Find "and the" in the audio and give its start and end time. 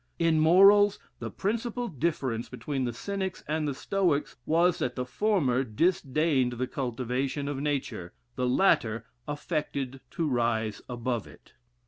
3.47-3.75